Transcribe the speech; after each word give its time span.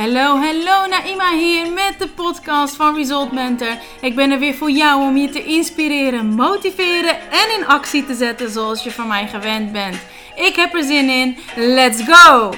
Hallo, 0.00 0.36
hallo, 0.36 0.86
Naima 0.86 1.38
hier 1.38 1.72
met 1.72 1.94
de 1.98 2.08
podcast 2.08 2.76
van 2.76 2.94
Result 2.94 3.32
Mentor. 3.32 3.78
Ik 4.00 4.14
ben 4.14 4.30
er 4.30 4.38
weer 4.38 4.54
voor 4.54 4.70
jou 4.70 5.02
om 5.02 5.16
je 5.16 5.28
te 5.28 5.44
inspireren, 5.44 6.26
motiveren 6.26 7.20
en 7.30 7.58
in 7.58 7.66
actie 7.66 8.06
te 8.06 8.14
zetten 8.14 8.50
zoals 8.50 8.82
je 8.82 8.90
van 8.90 9.06
mij 9.06 9.28
gewend 9.28 9.72
bent. 9.72 9.96
Ik 10.36 10.56
heb 10.56 10.74
er 10.74 10.84
zin 10.84 11.08
in. 11.10 11.36
Let's 11.56 12.02
go! 12.02 12.52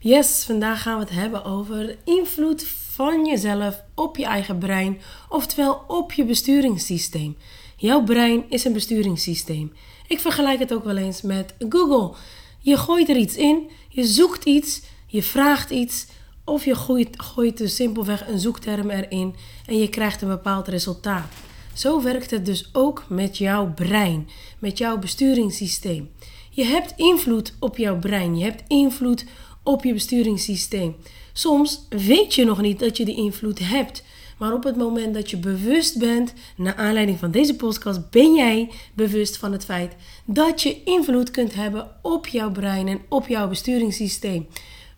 Yes, 0.00 0.44
vandaag 0.44 0.82
gaan 0.82 0.94
we 0.94 1.04
het 1.04 1.12
hebben 1.12 1.44
over 1.44 1.76
de 1.76 1.98
invloed 2.04 2.66
van 2.92 3.24
jezelf 3.24 3.82
op 3.94 4.16
je 4.16 4.24
eigen 4.24 4.58
brein, 4.58 5.00
oftewel 5.28 5.84
op 5.86 6.12
je 6.12 6.24
besturingssysteem. 6.24 7.36
Jouw 7.76 8.02
brein 8.02 8.44
is 8.48 8.64
een 8.64 8.72
besturingssysteem. 8.72 9.72
Ik 10.06 10.20
vergelijk 10.20 10.58
het 10.58 10.74
ook 10.74 10.84
wel 10.84 10.96
eens 10.96 11.22
met 11.22 11.54
Google. 11.68 12.16
Je 12.60 12.76
gooit 12.76 13.08
er 13.08 13.16
iets 13.16 13.36
in, 13.36 13.70
je 13.88 14.04
zoekt 14.04 14.44
iets, 14.44 14.80
je 15.10 15.22
vraagt 15.22 15.70
iets 15.70 16.06
of 16.44 16.64
je 16.64 16.74
gooit, 16.74 17.22
gooit 17.22 17.58
dus 17.58 17.74
simpelweg 17.74 18.28
een 18.28 18.38
zoekterm 18.38 18.90
erin 18.90 19.34
en 19.66 19.78
je 19.78 19.88
krijgt 19.88 20.22
een 20.22 20.28
bepaald 20.28 20.68
resultaat. 20.68 21.32
Zo 21.74 22.02
werkt 22.02 22.30
het 22.30 22.46
dus 22.46 22.68
ook 22.72 23.04
met 23.08 23.38
jouw 23.38 23.72
brein, 23.74 24.28
met 24.58 24.78
jouw 24.78 24.98
besturingssysteem. 24.98 26.10
Je 26.50 26.64
hebt 26.64 26.92
invloed 26.96 27.54
op 27.58 27.76
jouw 27.76 27.98
brein, 27.98 28.38
je 28.38 28.44
hebt 28.44 28.62
invloed 28.68 29.24
op 29.62 29.84
je 29.84 29.92
besturingssysteem. 29.92 30.96
Soms 31.32 31.86
weet 31.88 32.34
je 32.34 32.44
nog 32.44 32.60
niet 32.60 32.78
dat 32.78 32.96
je 32.96 33.04
die 33.04 33.16
invloed 33.16 33.58
hebt. 33.58 34.04
Maar 34.38 34.52
op 34.52 34.64
het 34.64 34.76
moment 34.76 35.14
dat 35.14 35.30
je 35.30 35.36
bewust 35.36 35.98
bent, 35.98 36.32
naar 36.56 36.74
aanleiding 36.74 37.18
van 37.18 37.30
deze 37.30 37.56
podcast, 37.56 38.10
ben 38.10 38.34
jij 38.34 38.70
bewust 38.94 39.36
van 39.36 39.52
het 39.52 39.64
feit 39.64 39.94
dat 40.24 40.62
je 40.62 40.82
invloed 40.84 41.30
kunt 41.30 41.54
hebben 41.54 41.90
op 42.02 42.26
jouw 42.26 42.50
brein 42.50 42.88
en 42.88 43.00
op 43.08 43.28
jouw 43.28 43.48
besturingssysteem. 43.48 44.46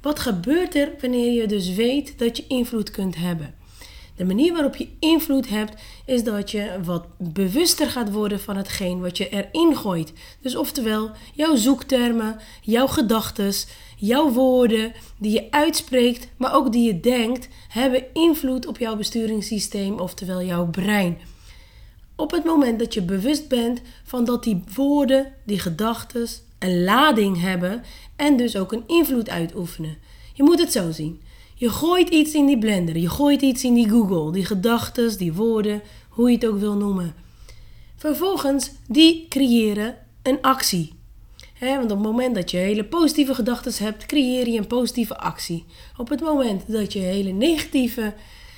Wat 0.02 0.18
gebeurt 0.18 0.74
er 0.74 0.92
wanneer 1.00 1.32
je 1.32 1.46
dus 1.46 1.74
weet 1.74 2.18
dat 2.18 2.36
je 2.36 2.44
invloed 2.48 2.90
kunt 2.90 3.16
hebben? 3.16 3.54
De 4.16 4.24
manier 4.24 4.52
waarop 4.52 4.76
je 4.76 4.88
invloed 4.98 5.48
hebt, 5.48 5.82
is 6.06 6.24
dat 6.24 6.50
je 6.50 6.78
wat 6.84 7.06
bewuster 7.18 7.90
gaat 7.90 8.12
worden 8.12 8.40
van 8.40 8.56
hetgeen 8.56 9.00
wat 9.00 9.16
je 9.16 9.28
erin 9.28 9.76
gooit. 9.76 10.12
Dus 10.40 10.56
oftewel, 10.56 11.10
jouw 11.34 11.56
zoektermen, 11.56 12.36
jouw 12.62 12.86
gedachten, 12.86 13.52
jouw 13.96 14.30
woorden 14.30 14.92
die 15.18 15.32
je 15.32 15.46
uitspreekt, 15.50 16.28
maar 16.36 16.54
ook 16.54 16.72
die 16.72 16.86
je 16.86 17.00
denkt, 17.00 17.48
hebben 17.68 18.04
invloed 18.12 18.66
op 18.66 18.78
jouw 18.78 18.96
besturingssysteem, 18.96 19.98
oftewel 19.98 20.42
jouw 20.42 20.66
brein. 20.66 21.18
Op 22.16 22.30
het 22.30 22.44
moment 22.44 22.78
dat 22.78 22.94
je 22.94 23.02
bewust 23.02 23.48
bent 23.48 23.80
van 24.04 24.24
dat 24.24 24.44
die 24.44 24.62
woorden, 24.74 25.32
die 25.44 25.58
gedachten, 25.58 26.28
een 26.62 26.84
lading 26.84 27.40
hebben 27.40 27.82
en 28.16 28.36
dus 28.36 28.56
ook 28.56 28.72
een 28.72 28.84
invloed 28.86 29.28
uitoefenen. 29.28 29.98
Je 30.32 30.42
moet 30.42 30.58
het 30.58 30.72
zo 30.72 30.90
zien. 30.90 31.20
Je 31.54 31.70
gooit 31.70 32.08
iets 32.08 32.34
in 32.34 32.46
die 32.46 32.58
blender, 32.58 32.98
je 32.98 33.08
gooit 33.08 33.42
iets 33.42 33.64
in 33.64 33.74
die 33.74 33.88
Google, 33.88 34.32
die 34.32 34.44
gedachten, 34.44 35.18
die 35.18 35.32
woorden, 35.32 35.82
hoe 36.08 36.28
je 36.28 36.34
het 36.34 36.46
ook 36.46 36.58
wil 36.58 36.74
noemen. 36.74 37.14
Vervolgens, 37.96 38.70
die 38.88 39.26
creëren 39.28 39.96
een 40.22 40.38
actie. 40.40 40.92
want 41.60 41.82
op 41.82 41.88
het 41.88 41.98
moment 41.98 42.34
dat 42.34 42.50
je 42.50 42.56
hele 42.56 42.84
positieve 42.84 43.34
gedachten 43.34 43.84
hebt, 43.84 44.06
creëer 44.06 44.48
je 44.48 44.58
een 44.58 44.66
positieve 44.66 45.18
actie. 45.18 45.64
Op 45.96 46.08
het 46.08 46.20
moment 46.20 46.62
dat 46.66 46.92
je 46.92 46.98
hele 46.98 47.30
negatieve 47.30 48.14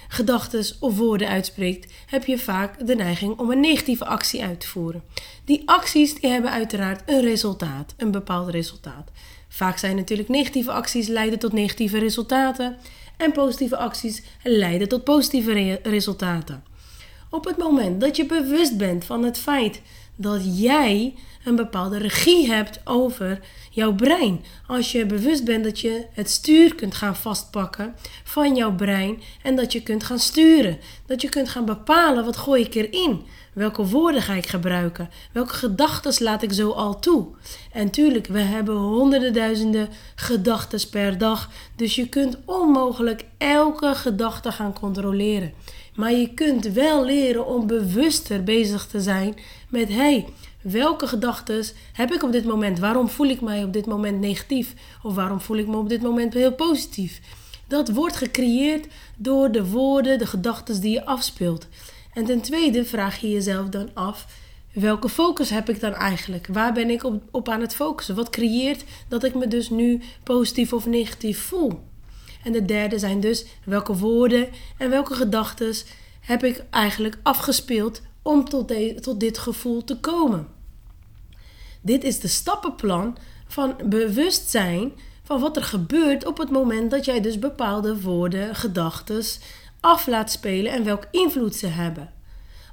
gedachten 0.08 0.64
of 0.80 0.96
woorden 0.96 1.28
uitspreekt, 1.28 1.92
heb 2.06 2.24
je 2.24 2.38
vaak 2.38 2.86
de 2.86 2.94
neiging 2.94 3.38
om 3.38 3.50
een 3.50 3.60
negatieve 3.60 4.04
actie 4.04 4.42
uit 4.42 4.60
te 4.60 4.68
voeren. 4.68 5.02
Die 5.44 5.62
acties 5.64 6.14
die 6.14 6.30
hebben 6.30 6.50
uiteraard 6.50 7.02
een 7.06 7.20
resultaat, 7.20 7.94
een 7.96 8.10
bepaald 8.10 8.48
resultaat. 8.48 9.10
Vaak 9.48 9.78
zijn 9.78 9.96
natuurlijk 9.96 10.28
negatieve 10.28 10.72
acties 10.72 11.06
leiden 11.06 11.38
tot 11.38 11.52
negatieve 11.52 11.98
resultaten 11.98 12.76
en 13.16 13.32
positieve 13.32 13.76
acties 13.76 14.22
leiden 14.42 14.88
tot 14.88 15.04
positieve 15.04 15.80
resultaten. 15.82 16.64
Op 17.30 17.44
het 17.44 17.56
moment 17.56 18.00
dat 18.00 18.16
je 18.16 18.26
bewust 18.26 18.76
bent 18.76 19.04
van 19.04 19.24
het 19.24 19.38
feit 19.38 19.80
dat 20.16 20.58
jij 20.60 21.14
een 21.44 21.56
bepaalde 21.56 21.98
regie 21.98 22.48
hebt 22.52 22.80
over 22.84 23.40
jouw 23.70 23.94
brein. 23.94 24.44
Als 24.66 24.92
je 24.92 25.06
bewust 25.06 25.44
bent 25.44 25.64
dat 25.64 25.80
je 25.80 26.06
het 26.12 26.30
stuur 26.30 26.74
kunt 26.74 26.94
gaan 26.94 27.16
vastpakken 27.16 27.94
van 28.24 28.56
jouw 28.56 28.74
brein 28.74 29.22
en 29.42 29.56
dat 29.56 29.72
je 29.72 29.82
kunt 29.82 30.04
gaan 30.04 30.18
sturen. 30.18 30.78
Dat 31.06 31.22
je 31.22 31.28
kunt 31.28 31.48
gaan 31.48 31.64
bepalen 31.64 32.24
wat 32.24 32.36
gooi 32.36 32.62
ik 32.62 32.74
erin. 32.74 33.22
Welke 33.52 33.86
woorden 33.86 34.22
ga 34.22 34.32
ik 34.32 34.46
gebruiken? 34.46 35.10
Welke 35.32 35.54
gedachten 35.54 36.24
laat 36.24 36.42
ik 36.42 36.52
zo 36.52 36.70
al 36.70 36.98
toe? 36.98 37.26
En 37.72 37.90
tuurlijk, 37.90 38.26
we 38.26 38.40
hebben 38.40 38.76
honderden 38.76 39.32
duizenden 39.32 39.88
gedachten 40.14 40.88
per 40.90 41.18
dag. 41.18 41.50
Dus 41.76 41.94
je 41.94 42.08
kunt 42.08 42.38
onmogelijk 42.44 43.24
elke 43.38 43.94
gedachte 43.94 44.52
gaan 44.52 44.72
controleren. 44.72 45.52
Maar 45.94 46.12
je 46.12 46.34
kunt 46.34 46.66
wel 46.66 47.04
leren 47.04 47.46
om 47.46 47.66
bewuster 47.66 48.44
bezig 48.44 48.86
te 48.86 49.00
zijn 49.00 49.34
met 49.68 49.88
welke 50.62 51.06
gedachten 51.06 51.64
heb 51.92 52.12
ik 52.12 52.22
op 52.22 52.32
dit 52.32 52.44
moment? 52.44 52.78
Waarom 52.78 53.08
voel 53.08 53.26
ik 53.26 53.40
mij 53.40 53.64
op 53.64 53.72
dit 53.72 53.86
moment 53.86 54.20
negatief? 54.20 54.74
Of 55.02 55.14
waarom 55.14 55.40
voel 55.40 55.56
ik 55.56 55.66
me 55.66 55.76
op 55.76 55.88
dit 55.88 56.02
moment 56.02 56.34
heel 56.34 56.52
positief? 56.52 57.20
Dat 57.68 57.88
wordt 57.88 58.16
gecreëerd 58.16 58.86
door 59.16 59.52
de 59.52 59.66
woorden, 59.66 60.18
de 60.18 60.26
gedachten 60.26 60.80
die 60.80 60.92
je 60.92 61.04
afspeelt. 61.04 61.68
En 62.12 62.24
ten 62.24 62.40
tweede 62.40 62.84
vraag 62.84 63.20
je 63.20 63.30
jezelf 63.30 63.68
dan 63.68 63.88
af: 63.94 64.26
welke 64.72 65.08
focus 65.08 65.50
heb 65.50 65.68
ik 65.68 65.80
dan 65.80 65.94
eigenlijk? 65.94 66.46
Waar 66.46 66.72
ben 66.72 66.90
ik 66.90 67.04
op, 67.04 67.22
op 67.30 67.48
aan 67.48 67.60
het 67.60 67.74
focussen? 67.74 68.14
Wat 68.14 68.30
creëert 68.30 68.84
dat 69.08 69.24
ik 69.24 69.34
me 69.34 69.48
dus 69.48 69.70
nu 69.70 70.00
positief 70.22 70.72
of 70.72 70.86
negatief 70.86 71.40
voel? 71.40 71.82
En 72.44 72.52
de 72.52 72.64
derde 72.64 72.98
zijn 72.98 73.20
dus 73.20 73.44
welke 73.64 73.96
woorden 73.96 74.48
en 74.78 74.90
welke 74.90 75.14
gedachten 75.14 75.74
heb 76.20 76.44
ik 76.44 76.64
eigenlijk 76.70 77.18
afgespeeld 77.22 78.02
om 78.24 78.48
tot, 78.48 78.72
tot 79.02 79.20
dit 79.20 79.38
gevoel 79.38 79.84
te 79.84 80.00
komen. 80.00 80.48
Dit 81.80 82.04
is 82.04 82.20
de 82.20 82.28
stappenplan 82.28 83.16
van 83.46 83.74
bewustzijn 83.84 84.92
van 85.22 85.40
wat 85.40 85.56
er 85.56 85.62
gebeurt 85.62 86.26
op 86.26 86.38
het 86.38 86.50
moment 86.50 86.90
dat 86.90 87.04
jij 87.04 87.20
dus 87.20 87.38
bepaalde 87.38 88.00
woorden, 88.00 88.54
gedachten 88.54 89.22
af 89.80 90.06
laat 90.06 90.30
spelen 90.30 90.72
en 90.72 90.84
welk 90.84 91.06
invloed 91.10 91.54
ze 91.54 91.66
hebben. 91.66 92.12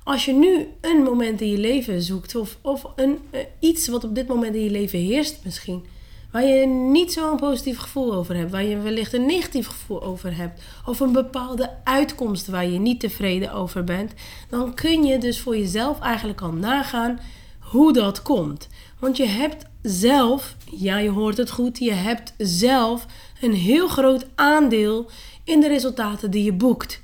Als 0.04 0.26
je 0.26 0.34
nu 0.34 0.68
een 0.82 1.04
moment 1.04 1.42
in 1.42 1.50
je 1.50 1.58
leven 1.58 2.02
zoekt 2.02 2.36
of, 2.36 2.58
of 2.62 2.86
een, 2.96 3.20
eh, 3.30 3.40
iets 3.60 3.88
wat 3.88 4.04
op 4.04 4.16
dit 4.16 4.28
moment 4.28 4.56
in 4.56 4.64
je 4.64 4.70
leven 4.70 5.00
heerst 5.00 5.40
misschien, 5.44 5.86
waar 6.32 6.46
je 6.46 6.66
niet 6.66 7.14
zo'n 7.14 7.38
positief 7.38 7.78
gevoel 7.78 8.14
over 8.14 8.36
hebt, 8.36 8.52
waar 8.52 8.64
je 8.64 8.78
wellicht 8.78 9.14
een 9.14 9.26
negatief 9.26 9.68
gevoel 9.68 10.04
over 10.04 10.36
hebt, 10.36 10.62
of 10.86 11.00
een 11.00 11.12
bepaalde 11.12 11.70
uitkomst 11.84 12.48
waar 12.48 12.66
je 12.66 12.80
niet 12.80 13.00
tevreden 13.00 13.54
over 13.54 13.84
bent, 13.84 14.14
dan 14.50 14.74
kun 14.74 15.04
je 15.04 15.18
dus 15.18 15.40
voor 15.40 15.58
jezelf 15.58 16.00
eigenlijk 16.00 16.42
al 16.42 16.52
nagaan 16.52 17.20
hoe 17.60 17.94
dat 17.94 18.22
komt. 18.22 18.68
Want 19.00 19.18
je 19.18 19.26
hebt 19.26 19.66
zelf, 19.82 20.56
ja 20.66 20.98
je 20.98 21.10
hoort 21.10 21.38
het 21.38 21.52
goed, 21.52 21.78
je 21.78 21.94
hebt 21.94 22.34
zelf 22.38 23.06
een 23.42 23.54
heel 23.54 23.88
groot 23.88 24.26
aandeel 24.36 25.10
in 25.44 25.60
de 25.60 25.68
resultaten 25.68 26.32
die 26.32 26.44
je 26.44 26.54
boekt. 26.54 27.02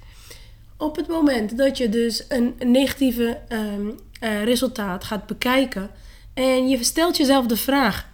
Op 0.78 0.96
het 0.96 1.08
moment 1.08 1.58
dat 1.58 1.78
je 1.78 1.90
dus 1.90 2.26
een 2.30 2.56
negatieve 2.60 3.40
um, 3.50 4.00
uh, 4.22 4.44
resultaat 4.44 5.04
gaat 5.04 5.26
bekijken 5.26 5.90
en 6.34 6.68
je 6.70 6.84
stelt 6.84 7.18
jezelf 7.18 7.46
de 7.46 7.58
vraag: 7.58 8.07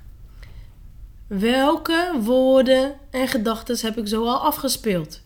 welke 1.40 2.12
woorden 2.22 2.96
en 3.12 3.28
gedachten 3.28 3.78
heb 3.82 3.98
ik 3.98 4.08
zo 4.08 4.26
al 4.26 4.38
afgespeeld? 4.38 5.22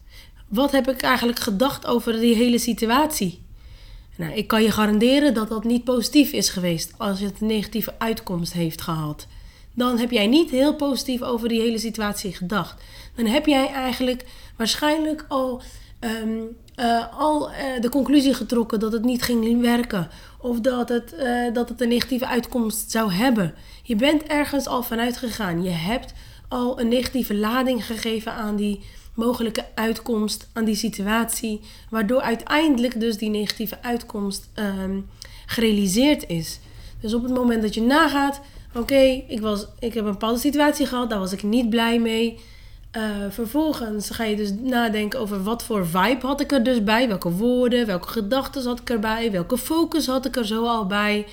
Wat 0.47 0.71
heb 0.71 0.89
ik 0.89 1.01
eigenlijk 1.01 1.39
gedacht 1.39 1.85
over 1.85 2.19
die 2.19 2.35
hele 2.35 2.57
situatie? 2.57 3.41
Nou, 4.15 4.33
ik 4.33 4.47
kan 4.47 4.63
je 4.63 4.71
garanderen 4.71 5.33
dat 5.33 5.49
dat 5.49 5.63
niet 5.63 5.83
positief 5.83 6.31
is 6.31 6.49
geweest 6.49 6.93
als 6.97 7.19
het 7.19 7.41
een 7.41 7.47
negatieve 7.47 7.93
uitkomst 7.97 8.53
heeft 8.53 8.81
gehad. 8.81 9.27
Dan 9.73 9.97
heb 9.97 10.11
jij 10.11 10.27
niet 10.27 10.49
heel 10.49 10.75
positief 10.75 11.21
over 11.21 11.49
die 11.49 11.61
hele 11.61 11.77
situatie 11.77 12.33
gedacht. 12.33 12.83
Dan 13.15 13.25
heb 13.25 13.45
jij 13.45 13.67
eigenlijk 13.67 14.25
waarschijnlijk 14.57 15.25
al, 15.27 15.61
um, 15.99 16.55
uh, 16.79 17.19
al 17.19 17.51
uh, 17.51 17.55
de 17.81 17.89
conclusie 17.89 18.33
getrokken 18.33 18.79
dat 18.79 18.91
het 18.91 19.03
niet 19.03 19.23
ging 19.23 19.61
werken. 19.61 20.09
Of 20.39 20.59
dat 20.59 20.89
het, 20.89 21.13
uh, 21.19 21.53
dat 21.53 21.69
het 21.69 21.81
een 21.81 21.87
negatieve 21.87 22.27
uitkomst 22.27 22.91
zou 22.91 23.13
hebben. 23.13 23.53
Je 23.83 23.95
bent 23.95 24.23
ergens 24.23 24.67
al 24.67 24.83
vanuit 24.83 25.17
gegaan. 25.17 25.63
Je 25.63 25.69
hebt 25.69 26.13
al 26.47 26.79
een 26.79 26.87
negatieve 26.87 27.35
lading 27.35 27.85
gegeven 27.85 28.33
aan 28.33 28.55
die 28.55 28.81
mogelijke 29.13 29.65
uitkomst, 29.75 30.47
aan 30.53 30.65
die 30.65 30.75
situatie. 30.75 31.61
Waardoor 31.89 32.21
uiteindelijk 32.21 32.99
dus 32.99 33.17
die 33.17 33.29
negatieve 33.29 33.81
uitkomst 33.81 34.49
um, 34.55 35.09
gerealiseerd 35.45 36.27
is. 36.27 36.59
Dus 37.01 37.13
op 37.13 37.23
het 37.23 37.33
moment 37.33 37.61
dat 37.61 37.73
je 37.73 37.81
nagaat, 37.81 38.41
oké, 38.69 38.79
okay, 38.79 39.25
ik, 39.27 39.41
ik 39.79 39.93
heb 39.93 40.05
een 40.05 40.11
bepaalde 40.11 40.39
situatie 40.39 40.85
gehad, 40.85 41.09
daar 41.09 41.19
was 41.19 41.31
ik 41.31 41.43
niet 41.43 41.69
blij 41.69 41.99
mee. 41.99 42.39
Uh, 42.91 43.03
vervolgens 43.29 44.09
ga 44.09 44.23
je 44.23 44.35
dus 44.35 44.51
nadenken 44.53 45.19
over 45.19 45.43
wat 45.43 45.63
voor 45.63 45.87
vibe 45.87 46.25
had 46.25 46.41
ik 46.41 46.51
er 46.51 46.63
dus 46.63 46.83
bij. 46.83 47.07
Welke 47.07 47.31
woorden, 47.31 47.85
welke 47.85 48.07
gedachten 48.07 48.63
had 48.63 48.79
ik 48.79 48.89
erbij. 48.89 49.31
Welke 49.31 49.57
focus 49.57 50.07
had 50.07 50.25
ik 50.25 50.35
er 50.35 50.45
zo 50.45 50.65
al 50.65 50.85
bij. 50.85 51.25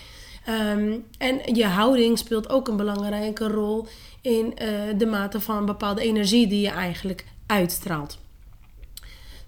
Ehm, 0.44 0.98
en 1.18 1.54
je 1.54 1.66
houding 1.66 2.18
speelt 2.18 2.48
ook 2.48 2.68
een 2.68 2.76
belangrijke 2.76 3.48
rol 3.48 3.86
in 4.20 4.46
uh, 4.46 4.68
de 4.98 5.06
mate 5.06 5.40
van 5.40 5.66
bepaalde 5.66 6.02
energie 6.02 6.46
die 6.46 6.60
je 6.60 6.70
eigenlijk 6.70 7.24
uitstraalt. 7.46 8.18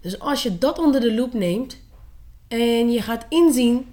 Dus 0.01 0.19
als 0.19 0.43
je 0.43 0.57
dat 0.57 0.79
onder 0.79 1.01
de 1.01 1.13
loep 1.13 1.33
neemt 1.33 1.77
en 2.47 2.91
je 2.91 3.01
gaat 3.01 3.25
inzien 3.29 3.85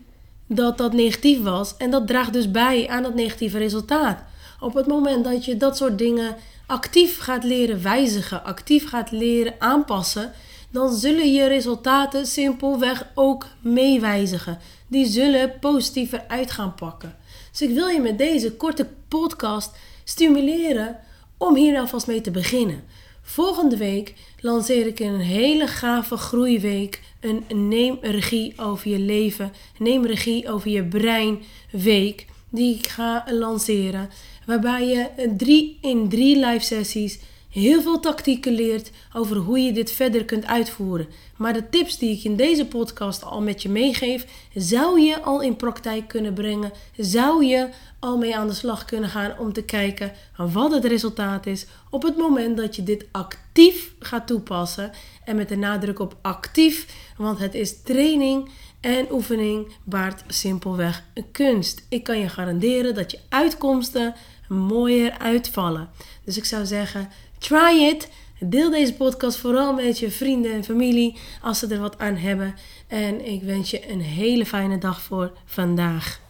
dat 0.46 0.78
dat 0.78 0.92
negatief 0.92 1.42
was 1.42 1.76
en 1.76 1.90
dat 1.90 2.06
draagt 2.06 2.32
dus 2.32 2.50
bij 2.50 2.88
aan 2.88 3.02
dat 3.02 3.14
negatieve 3.14 3.58
resultaat. 3.58 4.22
Op 4.60 4.74
het 4.74 4.86
moment 4.86 5.24
dat 5.24 5.44
je 5.44 5.56
dat 5.56 5.76
soort 5.76 5.98
dingen 5.98 6.36
actief 6.66 7.18
gaat 7.18 7.44
leren 7.44 7.82
wijzigen, 7.82 8.44
actief 8.44 8.88
gaat 8.88 9.10
leren 9.10 9.54
aanpassen, 9.58 10.32
dan 10.70 10.94
zullen 10.94 11.32
je 11.32 11.46
resultaten 11.46 12.26
simpelweg 12.26 13.06
ook 13.14 13.46
meewijzigen. 13.60 14.58
Die 14.86 15.06
zullen 15.06 15.58
positiever 15.60 16.24
uit 16.28 16.50
gaan 16.50 16.74
pakken. 16.74 17.16
Dus 17.50 17.62
ik 17.62 17.74
wil 17.74 17.86
je 17.86 18.00
met 18.00 18.18
deze 18.18 18.52
korte 18.52 18.86
podcast 19.08 19.76
stimuleren 20.04 20.98
om 21.38 21.56
hier 21.56 21.78
alvast 21.78 22.06
mee 22.06 22.20
te 22.20 22.30
beginnen. 22.30 22.84
Volgende 23.22 23.76
week 23.76 24.14
lanceer 24.40 24.86
ik 24.86 25.00
een 25.00 25.20
hele 25.20 25.66
gave 25.66 26.16
groeiweek. 26.16 27.00
Een 27.20 27.44
neem 27.68 27.98
regie 28.00 28.52
over 28.56 28.90
je 28.90 28.98
leven, 28.98 29.52
neem 29.78 30.06
regie 30.06 30.50
over 30.50 30.70
je 30.70 30.84
brein 30.84 31.42
week. 31.70 32.26
Die 32.54 32.74
ik 32.74 32.86
ga 32.86 33.24
lanceren. 33.30 34.10
Waarbij 34.46 34.86
je 34.86 35.26
drie 35.36 35.78
in 35.80 36.08
drie 36.08 36.46
live 36.46 36.64
sessies 36.64 37.18
heel 37.54 37.82
veel 37.82 38.00
tactieken 38.00 38.52
leert 38.52 38.90
over 39.12 39.36
hoe 39.36 39.58
je 39.58 39.72
dit 39.72 39.90
verder 39.90 40.24
kunt 40.24 40.46
uitvoeren. 40.46 41.06
Maar 41.36 41.52
de 41.52 41.68
tips 41.68 41.98
die 41.98 42.16
ik 42.16 42.24
in 42.24 42.36
deze 42.36 42.66
podcast 42.66 43.24
al 43.24 43.40
met 43.40 43.62
je 43.62 43.68
meegeef, 43.68 44.26
zou 44.54 45.00
je 45.00 45.22
al 45.22 45.40
in 45.40 45.56
praktijk 45.56 46.08
kunnen 46.08 46.34
brengen. 46.34 46.72
Zou 46.96 47.44
je 47.44 47.68
al 47.98 48.18
mee 48.18 48.36
aan 48.36 48.46
de 48.46 48.54
slag 48.54 48.84
kunnen 48.84 49.08
gaan 49.08 49.38
om 49.38 49.52
te 49.52 49.62
kijken 49.62 50.12
wat 50.36 50.72
het 50.72 50.84
resultaat 50.84 51.46
is 51.46 51.66
op 51.90 52.02
het 52.02 52.16
moment 52.16 52.56
dat 52.56 52.76
je 52.76 52.82
dit 52.82 53.06
actief 53.12 53.92
gaat 53.98 54.26
toepassen. 54.26 54.90
En 55.24 55.36
met 55.36 55.48
de 55.48 55.56
nadruk 55.56 55.98
op 55.98 56.16
actief, 56.22 56.86
want 57.16 57.38
het 57.38 57.54
is 57.54 57.82
training 57.82 58.48
en 58.84 59.12
oefening 59.12 59.72
baart 59.84 60.24
simpelweg 60.26 61.04
een 61.14 61.30
kunst. 61.32 61.86
Ik 61.88 62.04
kan 62.04 62.18
je 62.18 62.28
garanderen 62.28 62.94
dat 62.94 63.10
je 63.10 63.18
uitkomsten 63.28 64.14
mooier 64.48 65.18
uitvallen. 65.18 65.88
Dus 66.24 66.36
ik 66.36 66.44
zou 66.44 66.66
zeggen, 66.66 67.08
try 67.38 67.82
it. 67.82 68.10
Deel 68.40 68.70
deze 68.70 68.94
podcast 68.94 69.38
vooral 69.38 69.72
met 69.72 69.98
je 69.98 70.10
vrienden 70.10 70.52
en 70.52 70.64
familie 70.64 71.18
als 71.42 71.58
ze 71.58 71.66
er 71.66 71.80
wat 71.80 71.98
aan 71.98 72.16
hebben. 72.16 72.54
En 72.86 73.26
ik 73.26 73.42
wens 73.42 73.70
je 73.70 73.90
een 73.90 74.00
hele 74.00 74.46
fijne 74.46 74.78
dag 74.78 75.02
voor 75.02 75.32
vandaag. 75.44 76.23